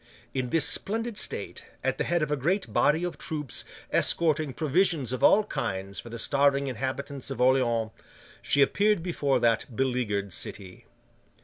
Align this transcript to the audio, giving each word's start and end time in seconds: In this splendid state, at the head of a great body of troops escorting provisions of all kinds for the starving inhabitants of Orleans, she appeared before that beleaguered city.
In 0.33 0.49
this 0.49 0.65
splendid 0.65 1.15
state, 1.19 1.63
at 1.83 1.99
the 1.99 2.03
head 2.03 2.23
of 2.23 2.31
a 2.31 2.35
great 2.35 2.73
body 2.73 3.03
of 3.03 3.19
troops 3.19 3.65
escorting 3.91 4.51
provisions 4.51 5.13
of 5.13 5.23
all 5.23 5.43
kinds 5.43 5.99
for 5.99 6.09
the 6.09 6.17
starving 6.17 6.65
inhabitants 6.65 7.29
of 7.29 7.39
Orleans, 7.39 7.91
she 8.41 8.63
appeared 8.63 9.03
before 9.03 9.39
that 9.41 9.75
beleaguered 9.75 10.33
city. 10.33 10.87